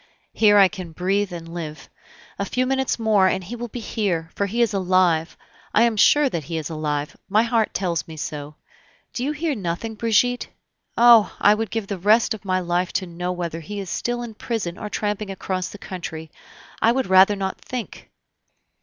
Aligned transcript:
"Here 0.33 0.57
I 0.57 0.67
can 0.67 0.93
breathe 0.93 1.31
and 1.31 1.53
live. 1.53 1.87
A 2.39 2.45
few 2.45 2.65
minutes 2.65 2.97
more, 2.97 3.27
and 3.27 3.43
he 3.43 3.55
will 3.55 3.67
be 3.67 3.79
here, 3.79 4.31
for 4.33 4.47
he 4.47 4.63
is 4.63 4.73
alive, 4.73 5.37
I 5.75 5.83
am 5.83 5.95
sure 5.95 6.27
that 6.27 6.45
he 6.45 6.57
is 6.57 6.71
alive! 6.71 7.15
my 7.29 7.43
heart 7.43 7.71
tells 7.75 8.07
me 8.07 8.17
so. 8.17 8.55
Do 9.13 9.23
you 9.23 9.31
hear 9.31 9.53
nothing, 9.53 9.93
Brigitte? 9.93 10.47
Oh! 10.97 11.37
I 11.39 11.53
would 11.53 11.69
give 11.69 11.85
the 11.85 11.99
rest 11.99 12.33
of 12.33 12.43
my 12.43 12.59
life 12.59 12.91
to 12.93 13.05
know 13.05 13.31
whether 13.31 13.59
he 13.59 13.79
is 13.79 13.91
still 13.91 14.23
in 14.23 14.33
prison 14.33 14.75
or 14.79 14.89
tramping 14.89 15.29
across 15.29 15.69
the 15.69 15.77
country. 15.77 16.31
I 16.81 16.91
would 16.91 17.05
rather 17.05 17.35
not 17.35 17.61
think." 17.61 18.09